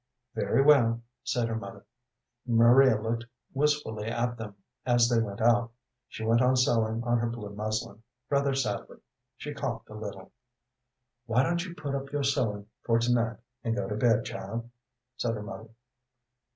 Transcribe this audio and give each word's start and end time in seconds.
"Very 0.33 0.63
well," 0.63 1.03
said 1.23 1.47
her 1.47 1.55
mother. 1.55 1.85
Maria 2.47 2.99
looked 2.99 3.27
wistfully 3.53 4.07
at 4.07 4.35
them 4.35 4.55
as 4.83 5.07
they 5.07 5.19
went 5.21 5.39
out. 5.41 5.71
She 6.07 6.23
went 6.25 6.41
on 6.41 6.55
sewing 6.55 7.03
on 7.03 7.19
her 7.19 7.29
blue 7.29 7.53
muslin, 7.53 8.01
rather 8.27 8.55
sadly. 8.55 8.97
She 9.37 9.53
coughed 9.53 9.91
a 9.91 9.93
little. 9.93 10.31
"Why 11.27 11.43
don't 11.43 11.63
you 11.63 11.75
put 11.75 11.93
up 11.93 12.11
your 12.11 12.23
sewing 12.23 12.65
for 12.83 12.97
to 12.97 13.13
night 13.13 13.37
and 13.63 13.75
go 13.75 13.87
to 13.87 13.95
bed, 13.95 14.25
child?" 14.25 14.71
said 15.17 15.35
her 15.35 15.43
mother. 15.43 15.69